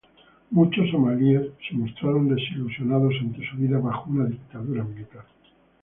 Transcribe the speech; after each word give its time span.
Muchos 0.49 0.89
somalíes 0.89 1.51
se 1.69 1.75
mostraron 1.75 2.27
desilusionados 2.27 3.13
ante 3.21 3.47
su 3.47 3.55
vida 3.57 3.77
bajo 3.77 4.09
una 4.09 4.25
dictadura 4.25 4.83
militar. 4.83 5.27